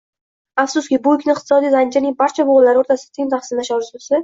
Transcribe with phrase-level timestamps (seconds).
[0.63, 4.15] Afsuski, bu yukni iqtisodiy zanjirning barcha bo'g'inlari o'rtasida teng taqsimlash orzusi